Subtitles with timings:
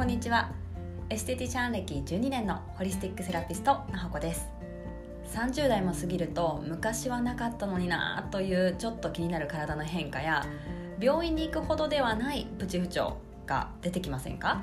[0.00, 0.50] こんにちは。
[1.10, 4.48] エステティシャン歴12年のホリスティックセラピストなほこです。
[5.34, 10.46] 30代も過ぎると昔はなかったのになというちょっと気になる体の変化や
[10.98, 14.62] 病院に行くほどではないプチ不調が出てきませんか？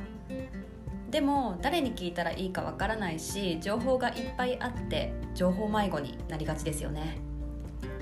[1.12, 7.20] でも誰に聞いたらいいかわからないし情報がいっぱいあって情報迷子になりがちですよね。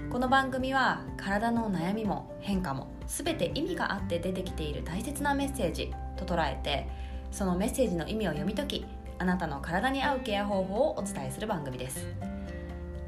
[0.09, 6.87] この番組は体の悩みも変化も全て意味があって出てきている大切なメッセージと捉えて
[7.35, 8.85] そのメッセージの意味を読み解き
[9.19, 12.07] あなたの体に合うケア方法をお伝えする番組です。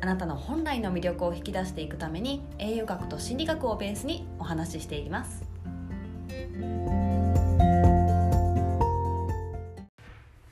[0.01, 5.45] あなたの本来の魅力を引き出していくために栄養学と心理学をベースにお話ししていきます。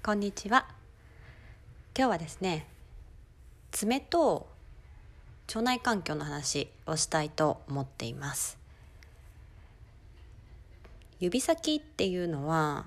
[0.02, 0.68] こんにちは。
[1.98, 2.68] 今日はですね
[3.72, 4.48] 爪と
[5.48, 8.58] 腸内環境の話をしたいと思っています。
[11.20, 12.86] 指先っていうのは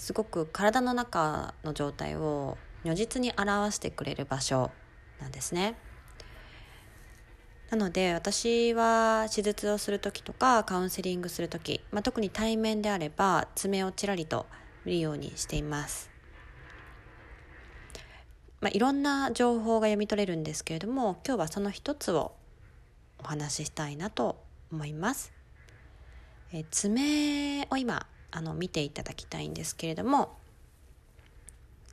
[0.00, 4.70] すごく体の中の状態を如実に表してくれる場所
[5.20, 5.76] なんですね。
[7.68, 14.46] なので私は手術をする時とかカウンセリングする時、まあ、特に対面であれば爪をちらりと
[14.86, 16.10] 見るようにしています。
[18.62, 22.32] まあ、いろんな情報が読み取れるんですけれども今日はその一つを
[23.18, 25.30] お話ししたいなと思います。
[26.54, 30.36] え爪を今あの見ていただきたいんですけれども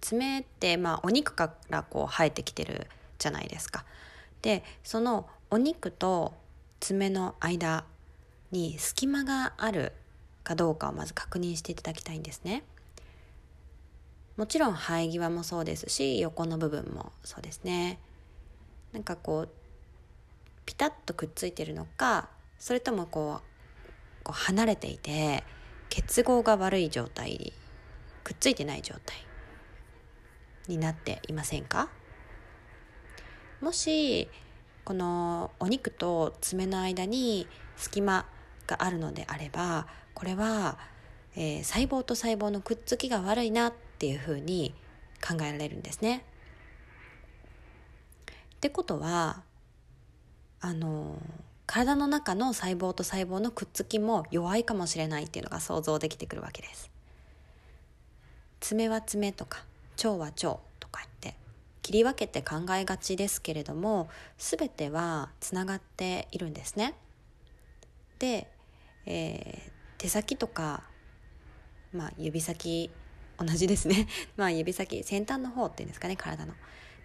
[0.01, 3.83] 爪ってまあお肉からこう生えてきてるじゃないですか。
[4.41, 6.33] でそのお肉と
[6.79, 7.85] 爪の間
[8.51, 9.93] に隙間がある
[10.43, 12.63] かどうかをまず確認していただきたいんですね。
[14.37, 17.99] もちろん生え際もそうですし横の部分もそうですね。
[18.93, 19.49] なんかこう
[20.65, 25.43] ピタッとくっついてるのかそれともこうこう離れていて
[25.89, 27.53] 結合が悪い状態
[28.23, 29.17] くっついてない状態
[30.67, 31.89] になっていませんか？
[33.61, 34.29] もし
[34.83, 38.25] このお肉と爪の間に隙間
[38.67, 40.77] があるのであればこれは、
[41.35, 44.73] えー、細胞と細胞のくっつきが悪いなっていうふうに
[45.25, 46.23] 考えられるんですね。
[48.55, 49.43] ってことは
[50.59, 51.17] あの
[51.67, 56.89] 体の中の細胞と細胞のくっつきも弱いかもしれないっていうのが想像できてくるわけです。
[58.61, 59.65] 爪は爪とか
[59.97, 61.35] 腸は腸とかって
[61.81, 66.95] 切り分けて考えがちですけれども全てはつながっているんですね。
[68.17, 68.49] で、
[69.05, 70.83] えー、手先とか、
[71.93, 72.89] まあ、指先
[73.37, 74.07] 同じですね。
[74.37, 76.53] まあ指先先端の方っていうんですかね体の。
[76.53, 76.55] っ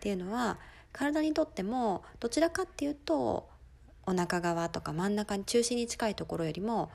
[0.01, 0.59] ていうのは
[0.93, 3.49] 体にとってもどちらかっていうと
[4.07, 6.91] お腹側とか真ん中に中心に近いところよりも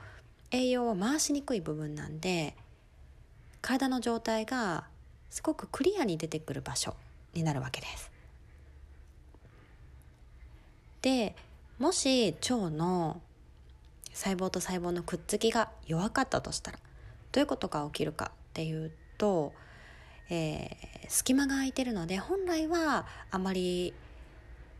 [0.50, 2.54] 栄養を回しにくい部分なんで
[3.60, 4.84] 体の状態が
[5.30, 6.94] すごくクリアに出てくる場所
[7.34, 8.10] になるわけです。
[11.02, 11.34] で
[11.78, 13.20] もし腸の
[14.12, 16.78] 細胞と細胞のくっつきが弱かったとしたら
[17.30, 19.52] どういうことが起きるかっていうと、
[20.28, 23.94] えー、隙間が空いてるので本来はあまり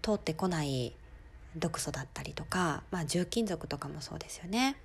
[0.02, 0.92] 通ってこない
[1.56, 4.76] 毒素だったりとか、まあ、重金属とかもそうですよね。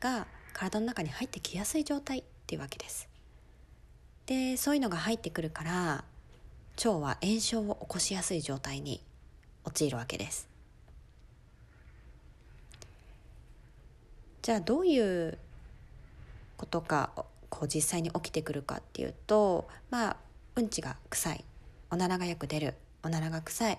[0.00, 3.08] が体の中に入ってきやすい状態っていうわけです。
[4.26, 6.04] でそういうのが入ってくるから
[6.76, 9.02] 腸は炎症を起こしやすい状態に
[9.64, 10.48] 陥るわけです。
[14.42, 15.38] じゃあどういう
[16.56, 17.10] ことが
[17.48, 20.16] こう実際に起きてくるかっていうとまあ
[20.56, 21.44] うんちが臭い。
[21.90, 22.74] おならがよく出る。
[23.02, 23.78] おならが臭い、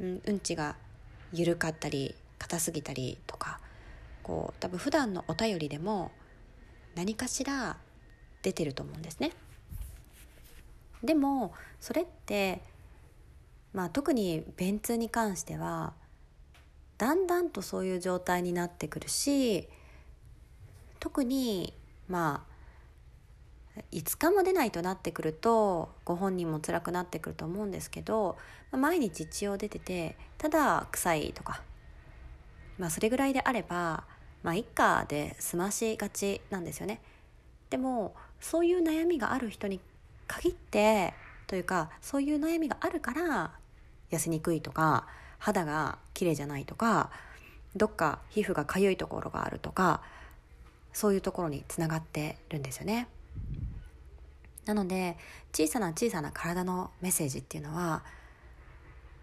[0.00, 0.76] うん、うんちが
[1.32, 3.60] 緩かったり硬すぎたりとか
[4.22, 6.10] こう多分普段のお便りでも
[6.94, 7.76] 何かしら
[8.42, 9.32] 出てると思うんですね。
[11.02, 12.62] でもそれって
[13.72, 15.92] まあ特に便通に関しては
[16.98, 19.68] だんだんとそういう状態になってくるし
[20.98, 21.74] 特に
[22.08, 22.55] まあ
[23.92, 28.36] 5日も出ないとなってくるとご本人も辛くなってくると思うんですけど
[28.72, 31.62] 毎日一応出ててただ臭いとか
[32.78, 34.04] まあそれぐらいであれば
[34.42, 37.00] まあ一家で済ましがちなんですよね
[37.70, 39.80] でもそういう悩みがある人に
[40.26, 41.14] 限って
[41.46, 43.52] というかそういう悩みがあるから
[44.10, 45.06] 痩せにくいとか
[45.38, 47.10] 肌が綺麗じゃないとか
[47.74, 50.00] どっか皮膚がかゆいところがあるとか
[50.92, 53.06] そういうところにつながってるんですよね。
[54.66, 55.16] なので
[55.52, 58.04] 小さな小さな体のメッセージっていうのは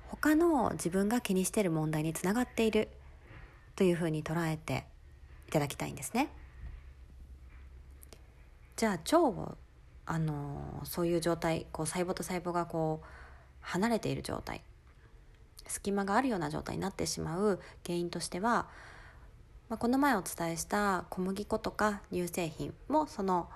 [0.08, 2.88] 他の自分が気にしてる問題につながっている
[3.76, 4.86] というふうに捉えて
[5.48, 6.30] いただきたいんですね。
[8.76, 9.58] じゃあ腸を
[10.06, 13.06] あのそういう状態こう細胞と細胞がこう
[13.62, 14.62] 離れている状態
[15.68, 18.68] 隙間があるような状態になってしまう原因としては、
[19.70, 23.48] まあ、この前お伝えした小麦粉とか乳製品もその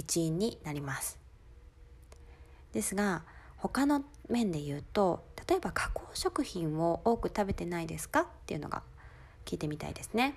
[0.00, 1.18] 一因になります。
[2.72, 3.22] ですが
[3.56, 8.82] 他の面で言うと例えば加工食品を多く食べてないですかっていうのが
[9.44, 10.34] 聞いてみたいですね。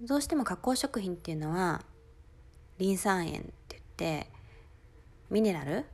[0.00, 1.82] どうしても加工食品っていうのは
[2.78, 4.26] リン酸塩って言って
[5.30, 5.84] ミネラル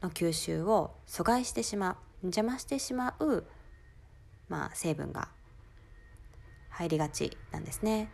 [0.00, 1.92] の吸収を阻害してしま
[2.22, 3.44] う邪魔してしまう、
[4.48, 5.28] まあ、成分が
[6.70, 8.10] 入りがちなんですね。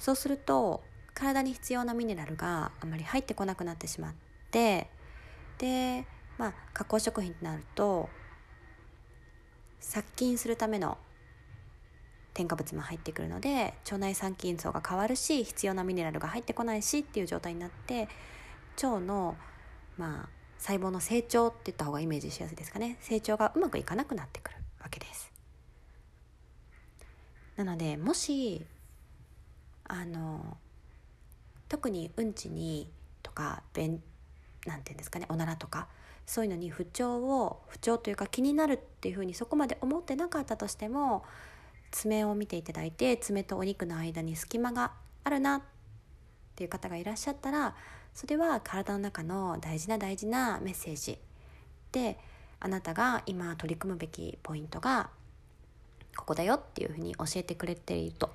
[0.00, 0.82] そうすると
[1.14, 4.14] 体に必要なミネラルがあまり入ってこなくなってしまっ
[4.50, 4.88] て
[5.58, 6.06] で
[6.38, 8.08] まあ加工食品となると
[9.78, 10.96] 殺菌するための
[12.32, 18.08] 添加物も入ってくるので腸内細菌層が変わるし必要なミネラルが入ってこないしっていう状態になって
[18.76, 19.36] 腸の
[19.98, 22.98] まあ細胞の成長って言った方がイメージしやすいですかね。
[23.00, 25.32] 成長がうまくいかなくなってくるわけです。
[27.56, 28.66] なのでもし
[29.92, 30.56] あの
[31.68, 32.88] 特にうんちに
[33.24, 34.00] とか便
[34.66, 35.88] なんていうんですかねおならとか
[36.26, 41.24] そういうのに不調を不調というか気になるっていうふうにそこまで思ってなかったとしても
[41.90, 44.92] 爪を見ていただいて爪とお肉の間に隙間が
[45.24, 45.62] あるなっ
[46.54, 47.74] ていう方がいらっしゃったら
[48.14, 51.18] それは体の中の大事な大事なメッセージ。
[51.90, 52.16] で
[52.60, 55.10] あなたが今取り組むべきポイントが
[56.16, 58.30] ここだよっていうふうに教えてくれていると、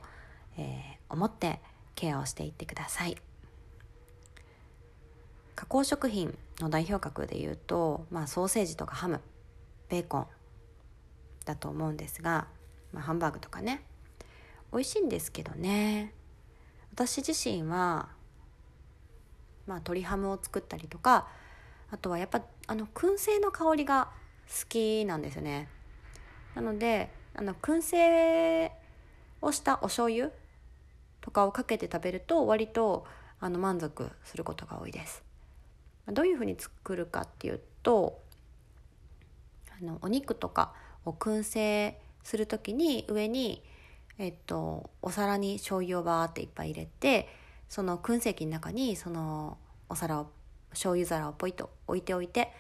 [0.58, 1.62] えー、思って
[1.96, 3.18] ケアをしていってください。
[5.56, 9.22] 加工食品の代表格でいうと、まあ、ソーセージとかハム
[9.90, 10.28] ベーコン
[11.46, 12.48] だと思うんですが
[12.96, 13.84] まあ、ハンバーグとかね。
[14.72, 16.14] 美味しいんですけどね。
[16.94, 18.08] 私自身は、
[19.68, 21.28] まあ、鶏ハムを作ったりとか
[21.92, 24.10] あとはやっぱあの燻製の香りが
[24.48, 25.68] 好きなんですよね。
[26.56, 28.72] なのであの燻製
[29.42, 30.32] をしたお醤油
[31.26, 33.08] とかをかけて食べると割と
[33.40, 35.24] あの満足することが多いです。
[36.08, 38.22] どういうふうに作るかっていうと
[39.82, 40.74] あのお肉とか
[41.04, 43.64] を燻製する時に上に、
[44.20, 47.28] えっと、お皿に醤油をバーっていっぱい入れて
[47.70, 49.58] その燻製機の中にその
[49.90, 50.30] お皿を
[50.70, 52.54] 醤油皿をポイと置いておいて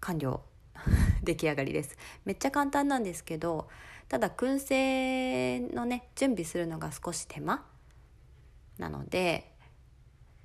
[0.00, 0.42] 完了。
[1.24, 1.96] 出来上がりです。
[2.26, 3.70] めっちゃ簡単なんですけど
[4.08, 7.64] ただ燻製のね準備するのが少し手間。
[8.78, 9.52] なので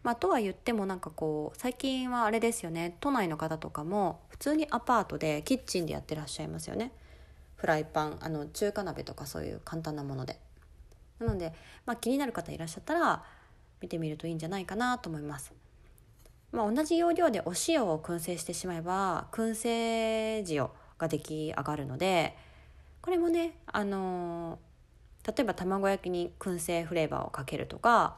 [0.03, 2.97] まあとは言ってもなんかこう最近はあれですよね。
[3.01, 6.91] 都内の方とかも普通にアパートでキッチンでやってらっしゃいますよね。
[7.55, 10.39] フライパンあの中華鍋とかそういう簡単なもので。
[11.21, 11.53] なので、
[11.85, 13.23] まあ、気になる方いらっしゃったら
[13.79, 15.53] 見てみるといいんじゃないかなと思います、
[16.51, 20.67] まあ、同じ要領でお塩を燻製してしまえば燻製塩
[20.97, 22.35] が出来上がるので
[23.01, 24.59] これもねあの
[25.27, 28.17] 例えば卵焼きに燻製フレーバーをかけるとか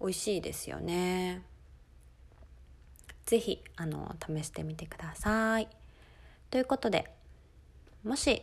[0.00, 1.42] 美味しいですよね。
[3.26, 5.68] 是非あの試してみてください。
[6.50, 7.10] ということで
[8.02, 8.42] もし、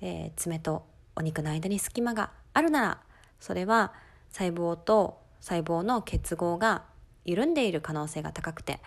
[0.00, 0.86] えー、爪と
[1.16, 3.00] お肉の間に隙間があるなら
[3.40, 3.92] それは
[4.30, 6.84] 細胞と細胞の結合が
[7.24, 8.80] 緩んでいる可能性が高くて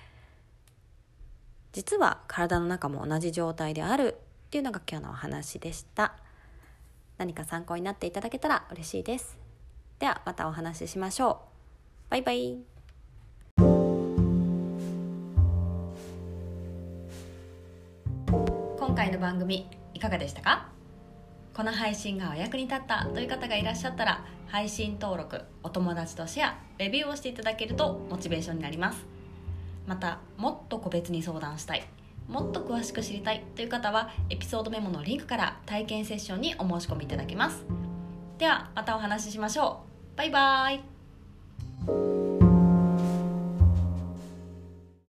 [1.74, 6.14] 実は体の中も同じ状態であるっていうのが今日のお話でした。
[7.24, 9.38] 何か参考になっていただけたら嬉しいです。
[9.98, 11.40] ではまたお話ししましょ
[12.10, 12.12] う。
[12.12, 12.58] バイバイ。
[18.78, 20.68] 今回の番組いかがでしたか？
[21.54, 29.06] この配信がお役に立ったという方がいらっしゃったら配信登録お友達とシェアレビューをしていただけるとモチベーションになります。
[29.88, 31.84] またもっと個別に相談したい。
[32.28, 37.64] もっと詳しく知りたいという方はエピソードメモのリンクから体験セッションにお申し込みいただけます。
[38.38, 39.84] ではまたお話ししましょ
[40.16, 40.18] う。
[40.18, 42.13] バイバーイ。